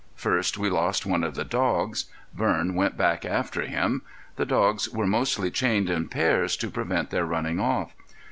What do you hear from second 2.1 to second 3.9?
Vern went back after